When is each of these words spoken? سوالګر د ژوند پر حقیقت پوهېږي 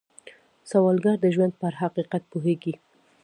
سوالګر 0.69 1.17
د 1.21 1.25
ژوند 1.35 1.53
پر 1.61 1.73
حقیقت 1.81 2.23
پوهېږي 2.31 2.73